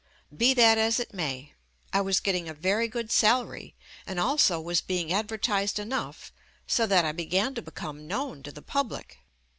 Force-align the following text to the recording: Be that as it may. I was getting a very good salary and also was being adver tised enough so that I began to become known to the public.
Be 0.35 0.55
that 0.55 0.79
as 0.79 0.99
it 0.99 1.13
may. 1.13 1.53
I 1.93 2.01
was 2.01 2.19
getting 2.19 2.49
a 2.49 2.55
very 2.55 2.87
good 2.87 3.11
salary 3.11 3.75
and 4.07 4.19
also 4.19 4.59
was 4.59 4.81
being 4.81 5.13
adver 5.13 5.37
tised 5.37 5.77
enough 5.77 6.33
so 6.65 6.87
that 6.87 7.05
I 7.05 7.11
began 7.11 7.53
to 7.53 7.61
become 7.61 8.07
known 8.07 8.41
to 8.41 8.51
the 8.51 8.63
public. 8.63 9.19